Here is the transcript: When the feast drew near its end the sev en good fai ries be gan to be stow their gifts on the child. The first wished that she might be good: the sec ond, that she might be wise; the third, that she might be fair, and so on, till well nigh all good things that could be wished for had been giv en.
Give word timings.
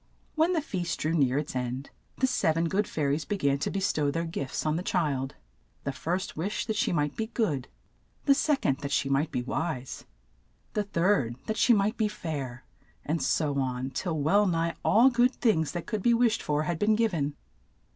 When 0.33 0.53
the 0.53 0.63
feast 0.63 0.97
drew 1.01 1.13
near 1.13 1.37
its 1.37 1.55
end 1.55 1.91
the 2.17 2.25
sev 2.25 2.57
en 2.57 2.65
good 2.65 2.87
fai 2.87 3.03
ries 3.05 3.23
be 3.23 3.37
gan 3.37 3.59
to 3.59 3.69
be 3.69 3.79
stow 3.79 4.09
their 4.09 4.25
gifts 4.25 4.65
on 4.65 4.75
the 4.75 4.81
child. 4.81 5.35
The 5.83 5.91
first 5.91 6.35
wished 6.35 6.65
that 6.65 6.75
she 6.75 6.91
might 6.91 7.15
be 7.15 7.27
good: 7.27 7.67
the 8.25 8.33
sec 8.33 8.65
ond, 8.65 8.79
that 8.79 8.91
she 8.91 9.09
might 9.09 9.29
be 9.31 9.43
wise; 9.43 10.05
the 10.73 10.81
third, 10.85 11.35
that 11.45 11.57
she 11.57 11.73
might 11.75 11.97
be 11.97 12.07
fair, 12.07 12.65
and 13.05 13.21
so 13.21 13.59
on, 13.59 13.91
till 13.91 14.17
well 14.17 14.47
nigh 14.47 14.73
all 14.83 15.11
good 15.11 15.35
things 15.35 15.71
that 15.73 15.85
could 15.85 16.01
be 16.01 16.15
wished 16.15 16.41
for 16.41 16.63
had 16.63 16.79
been 16.79 16.95
giv 16.95 17.13
en. 17.13 17.35